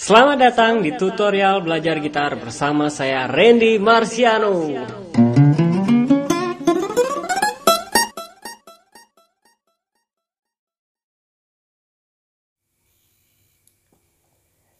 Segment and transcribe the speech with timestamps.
[0.00, 4.64] Selamat datang di tutorial belajar gitar bersama saya Randy Marciano.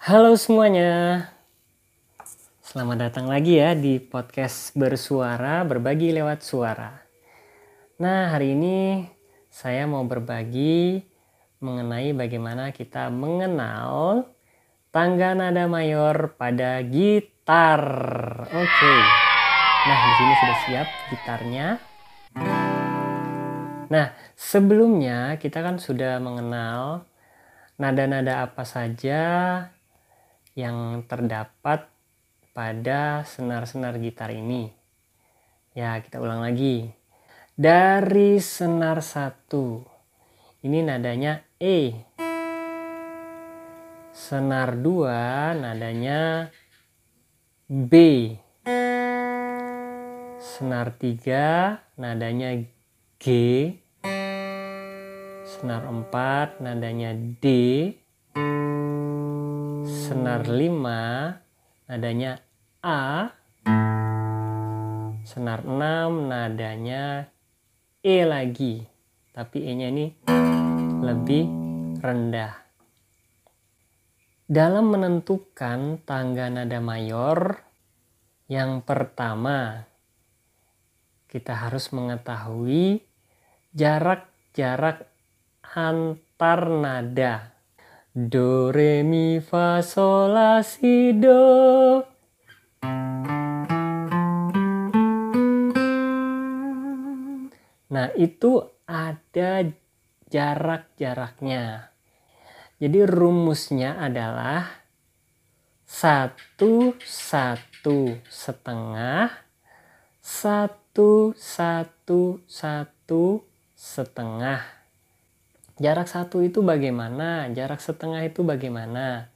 [0.00, 1.28] Halo semuanya.
[2.64, 7.04] Selamat datang lagi ya di podcast bersuara berbagi lewat suara.
[8.00, 9.04] Nah, hari ini
[9.52, 11.04] saya mau berbagi
[11.60, 14.24] mengenai bagaimana kita mengenal
[14.92, 17.80] tangga nada mayor pada gitar.
[18.44, 18.94] Oke.
[19.88, 21.66] Nah, di sini sudah siap gitarnya.
[23.88, 27.08] Nah, sebelumnya kita kan sudah mengenal
[27.80, 29.20] nada-nada apa saja
[30.52, 31.88] yang terdapat
[32.52, 34.68] pada senar-senar gitar ini.
[35.72, 36.92] Ya, kita ulang lagi.
[37.56, 39.88] Dari senar satu,
[40.60, 41.96] ini nadanya E.
[44.22, 46.46] Senar dua nadanya
[47.66, 47.90] B.
[50.38, 52.54] Senar tiga nadanya
[53.18, 53.26] G.
[55.42, 57.46] Senar empat nadanya D.
[59.90, 61.34] Senar lima
[61.90, 62.38] nadanya
[62.78, 63.26] A.
[65.26, 67.26] Senar enam nadanya
[68.06, 68.86] E lagi.
[69.34, 70.14] Tapi E-nya ini
[71.02, 71.42] lebih
[71.98, 72.61] rendah.
[74.52, 77.64] Dalam menentukan tangga nada mayor,
[78.52, 79.88] yang pertama
[81.24, 83.00] kita harus mengetahui
[83.72, 85.08] jarak-jarak
[85.64, 87.56] antar nada.
[88.12, 92.04] Do, re, mi, fa, sol, la, si, do.
[97.88, 99.64] Nah, itu ada
[100.28, 101.91] jarak-jaraknya.
[102.82, 104.66] Jadi rumusnya adalah
[105.86, 109.30] satu satu setengah
[110.18, 113.46] satu satu satu
[113.78, 114.66] setengah.
[115.78, 117.46] Jarak satu itu bagaimana?
[117.54, 119.30] Jarak setengah itu bagaimana?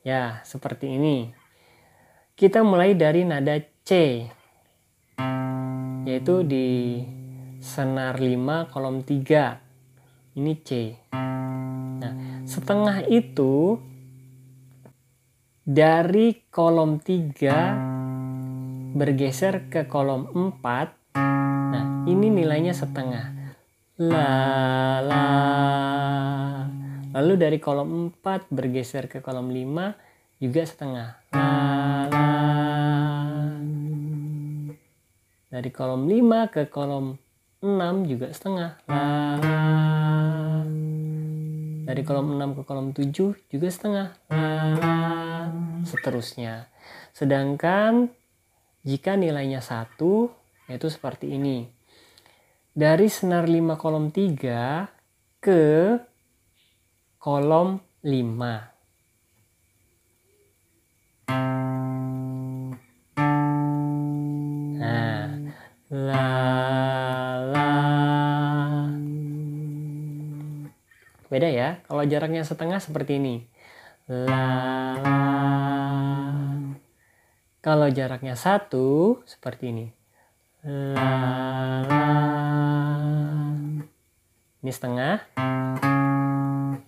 [0.00, 1.36] Ya, seperti ini.
[2.32, 4.24] Kita mulai dari nada C.
[6.08, 7.04] Yaitu di
[7.60, 9.65] senar 5 kolom 3
[10.36, 10.92] ini C.
[11.96, 13.80] Nah setengah itu
[15.64, 21.16] dari kolom 3 bergeser ke kolom 4
[21.72, 23.32] nah ini nilainya setengah.
[23.96, 25.26] La la.
[27.16, 31.08] Lalu dari kolom 4 bergeser ke kolom 5 juga setengah.
[31.32, 31.48] La
[32.12, 32.28] la.
[35.48, 37.16] Dari kolom 5 ke kolom
[37.64, 38.84] 6 juga setengah.
[38.84, 40.05] La, la.
[41.86, 44.18] Dari kolom 6 ke kolom 7 juga setengah.
[45.86, 46.66] Seterusnya.
[47.14, 48.10] Sedangkan
[48.82, 49.94] jika nilainya 1,
[50.66, 51.70] yaitu seperti ini.
[52.74, 54.90] Dari senar 5 kolom 3
[55.38, 55.94] ke
[57.22, 58.74] kolom 5.
[64.74, 65.30] Nah,
[65.94, 66.26] la
[67.46, 67.55] la.
[71.36, 73.44] Beda ya, kalau jaraknya setengah seperti ini.
[74.08, 75.20] La la.
[77.60, 79.86] Kalau jaraknya satu seperti ini.
[80.64, 82.08] La la.
[84.64, 85.28] Ini setengah.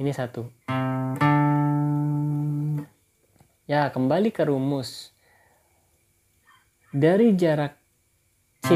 [0.01, 0.49] Ini satu.
[3.69, 5.13] Ya, kembali ke rumus.
[6.89, 7.77] Dari jarak
[8.65, 8.73] C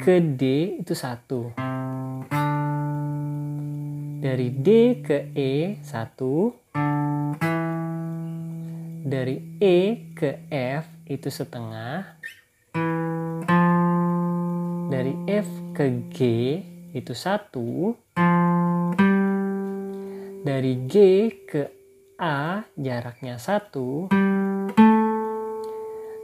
[0.00, 1.71] ke D itu satu.
[4.22, 6.54] Dari D ke E satu.
[9.02, 9.78] Dari E
[10.14, 12.22] ke F itu setengah.
[14.86, 16.18] Dari F ke G
[16.94, 17.98] itu satu.
[20.46, 20.94] Dari G
[21.42, 21.62] ke
[22.22, 24.06] A jaraknya satu.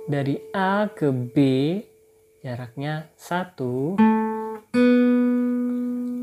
[0.06, 1.36] Dari A ke B
[2.46, 3.98] jaraknya satu.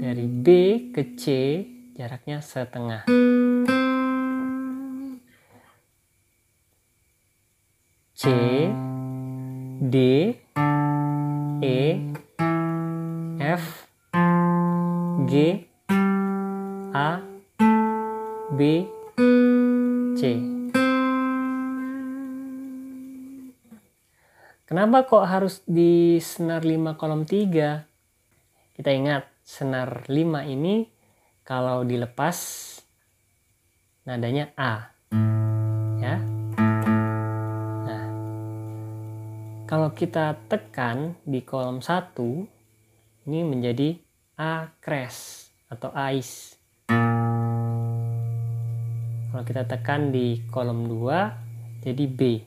[0.06, 0.48] Dari B
[0.94, 1.26] ke C
[1.98, 3.10] jaraknya setengah.
[8.14, 8.24] C,
[9.82, 9.96] D,
[11.58, 11.82] E,
[13.42, 13.90] F,
[15.26, 15.34] G,
[16.94, 17.26] A,
[18.54, 18.86] B,
[20.14, 20.22] C.
[24.70, 27.90] Kenapa kok harus di senar 5 kolom 3?
[28.78, 30.90] Kita ingat, senar 5 ini
[31.46, 32.34] kalau dilepas
[34.10, 34.90] nadanya A.
[36.02, 36.18] Ya.
[37.86, 38.06] Nah.
[39.70, 42.18] Kalau kita tekan di kolom 1
[43.30, 44.02] ini menjadi
[44.42, 46.58] A crash atau ice.
[49.30, 52.42] Kalau kita tekan di kolom 2 jadi B.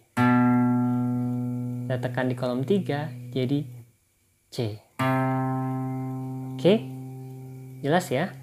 [1.87, 3.59] Kita tekan di kolom 3 jadi
[4.51, 4.83] C.
[6.59, 6.83] Oke,
[7.87, 8.35] jelas ya?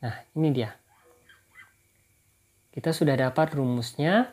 [0.00, 0.72] Nah, ini dia.
[2.72, 4.32] Kita sudah dapat rumusnya.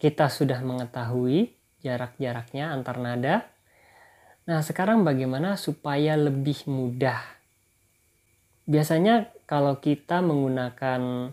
[0.00, 1.52] Kita sudah mengetahui
[1.84, 3.44] jarak-jaraknya antar nada.
[4.48, 7.20] Nah, sekarang bagaimana supaya lebih mudah?
[8.64, 11.28] Biasanya kalau kita menggunakan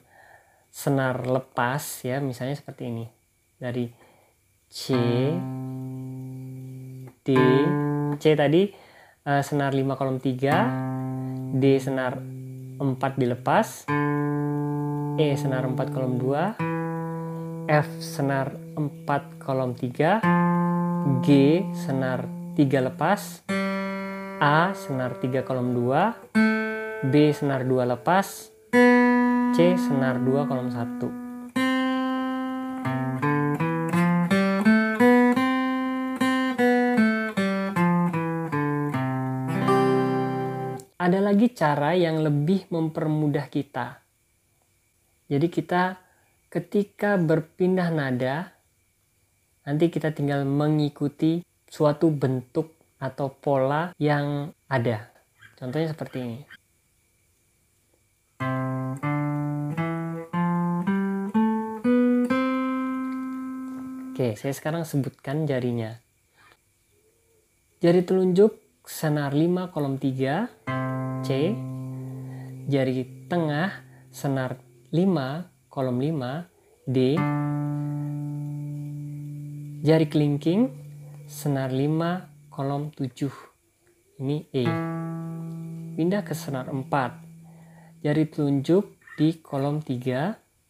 [0.67, 3.07] senar lepas ya, misalnya seperti ini.
[3.55, 3.87] Dari
[4.67, 4.91] C
[7.23, 7.31] D
[8.19, 8.71] C tadi
[9.25, 12.19] uh, senar 5 kolom 3 D senar
[12.79, 13.87] 4 dilepas
[15.15, 20.21] E senar 4 kolom 2 F senar 4 kolom 3
[21.23, 21.29] G
[21.73, 22.27] senar
[22.59, 23.41] 3 lepas
[24.43, 28.51] A senar 3 kolom 2 B senar 2 lepas
[29.55, 31.24] C senar 2 kolom 1
[41.05, 44.01] ada lagi cara yang lebih mempermudah kita.
[45.29, 46.01] Jadi kita
[46.49, 48.57] ketika berpindah nada,
[49.69, 55.13] nanti kita tinggal mengikuti suatu bentuk atau pola yang ada.
[55.53, 56.39] Contohnya seperti ini.
[64.09, 66.01] Oke, saya sekarang sebutkan jarinya.
[67.77, 68.57] Jari telunjuk
[68.89, 70.94] senar 5 kolom 3
[71.25, 71.57] C,
[72.69, 73.81] jari tengah
[74.13, 74.61] senar
[74.93, 77.17] 5 kolom 5 D,
[79.81, 80.69] jari kelingking
[81.25, 84.69] senar 5 kolom 7 ini E.
[85.97, 86.85] Pindah ke senar 4.
[88.05, 90.69] Jari telunjuk di kolom 3.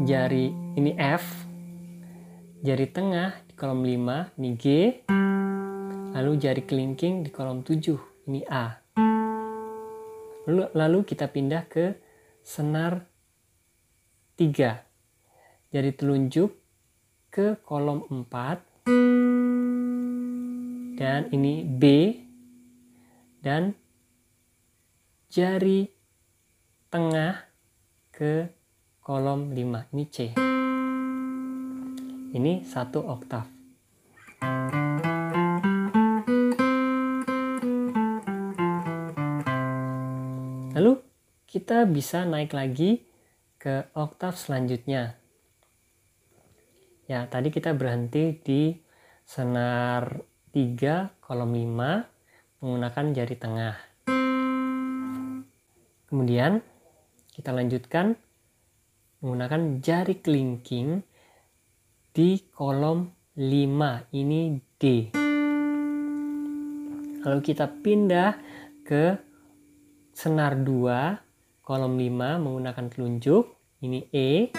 [0.00, 0.46] Jari
[0.80, 1.44] ini F.
[2.64, 4.64] Jari tengah di kolom 5 ini G.
[6.16, 8.85] Lalu jari kelingking di kolom 7 ini A.
[10.46, 11.98] Lalu, kita pindah ke
[12.46, 13.02] senar
[14.38, 14.78] 3.
[15.74, 16.54] Jadi telunjuk
[17.34, 18.86] ke kolom 4.
[20.94, 21.82] Dan ini B.
[23.42, 23.74] Dan
[25.26, 25.90] jari
[26.88, 27.42] tengah
[28.14, 28.46] ke
[29.02, 29.90] kolom 5.
[29.90, 30.16] Ini C.
[32.36, 33.55] Ini satu oktav.
[41.56, 43.00] Kita bisa naik lagi
[43.56, 45.16] ke oktav selanjutnya.
[47.08, 48.76] Ya, tadi kita berhenti di
[49.24, 50.20] senar
[50.52, 53.72] 3 kolom 5 menggunakan jari tengah.
[56.04, 56.60] Kemudian
[57.32, 58.20] kita lanjutkan
[59.24, 61.00] menggunakan jari kelingking
[62.12, 65.08] di kolom 5 ini D.
[67.24, 68.36] Lalu kita pindah
[68.84, 69.16] ke
[70.12, 71.24] senar 2
[71.66, 73.50] kolom 5 menggunakan telunjuk.
[73.82, 74.54] Ini E.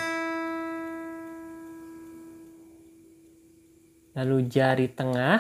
[4.20, 5.40] Lalu jari tengah.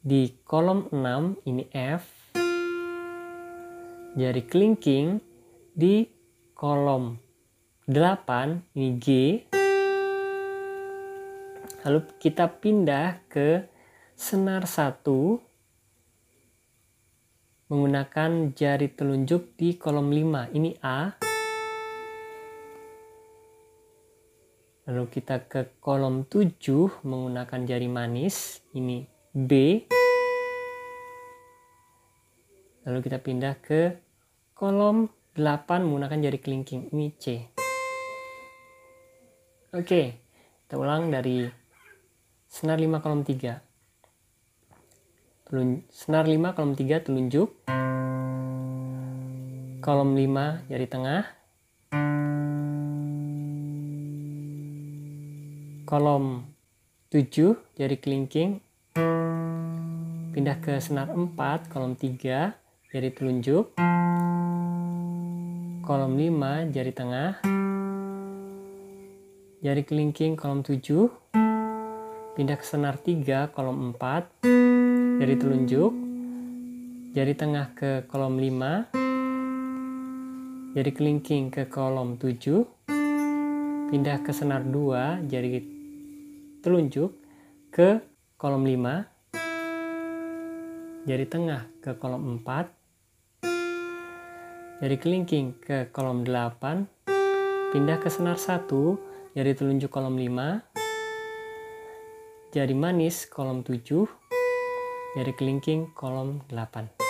[0.00, 2.32] Di kolom 6 ini F.
[4.16, 5.20] Jari kelingking.
[5.76, 6.08] Di
[6.56, 7.12] kolom
[7.84, 9.08] 8 ini G.
[11.84, 13.68] Lalu kita pindah ke
[14.16, 15.04] senar 1
[17.64, 20.52] menggunakan jari telunjuk di kolom 5.
[20.52, 21.16] Ini A.
[24.84, 28.60] Lalu kita ke kolom 7 menggunakan jari manis.
[28.76, 29.50] Ini B.
[32.84, 33.96] Lalu kita pindah ke
[34.52, 36.92] kolom 8 menggunakan jari kelingking.
[36.92, 37.24] Ini C.
[39.74, 40.02] Oke,
[40.68, 41.48] kita ulang dari
[42.44, 43.73] senar 5 kolom 3
[45.94, 47.54] senar 5 kolom 3 telunjuk
[49.78, 51.22] kolom 5 jari tengah.
[55.86, 56.42] Kolom
[57.14, 58.58] 7 jari kelingking.
[60.34, 62.50] Pindah ke senar 4 kolom 3
[62.90, 63.78] jari telunjuk
[65.86, 67.38] kolom 5 jari tengah.
[69.62, 71.14] Jari kelingking kolom 7
[72.34, 74.63] pindah ke senar 3 kolom 4
[75.14, 75.94] jari telunjuk,
[77.14, 82.66] jari tengah ke kolom 5, jari kelingking ke kolom 7,
[83.94, 85.62] pindah ke senar 2, jari
[86.66, 87.14] telunjuk
[87.70, 88.02] ke
[88.34, 96.90] kolom 5, jari tengah ke kolom 4, jari kelingking ke kolom 8,
[97.70, 98.66] pindah ke senar 1,
[99.38, 100.58] jari telunjuk kolom 5,
[102.50, 104.23] jari manis kolom 7,
[105.14, 107.03] jari kelingking kolom 8.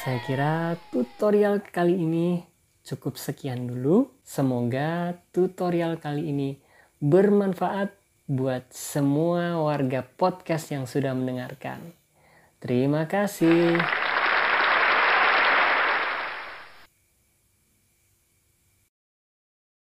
[0.00, 2.40] Saya kira tutorial kali ini
[2.80, 4.08] cukup sekian dulu.
[4.24, 6.56] Semoga tutorial kali ini
[7.04, 7.92] bermanfaat
[8.24, 11.92] buat semua warga podcast yang sudah mendengarkan.
[12.64, 13.99] Terima kasih.